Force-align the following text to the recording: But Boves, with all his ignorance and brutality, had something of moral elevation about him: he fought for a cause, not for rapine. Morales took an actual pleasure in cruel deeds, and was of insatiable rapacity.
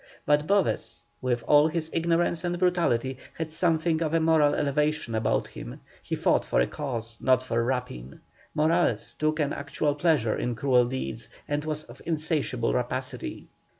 But 0.25 0.47
Boves, 0.47 1.03
with 1.21 1.43
all 1.45 1.67
his 1.67 1.91
ignorance 1.93 2.43
and 2.43 2.57
brutality, 2.57 3.19
had 3.35 3.51
something 3.51 4.01
of 4.01 4.19
moral 4.19 4.55
elevation 4.55 5.13
about 5.13 5.49
him: 5.49 5.79
he 6.01 6.15
fought 6.15 6.43
for 6.43 6.59
a 6.59 6.65
cause, 6.65 7.19
not 7.21 7.43
for 7.43 7.63
rapine. 7.63 8.19
Morales 8.55 9.13
took 9.13 9.39
an 9.39 9.53
actual 9.53 9.93
pleasure 9.93 10.35
in 10.35 10.55
cruel 10.55 10.85
deeds, 10.85 11.29
and 11.47 11.65
was 11.65 11.83
of 11.83 12.01
insatiable 12.03 12.73
rapacity. 12.73 13.49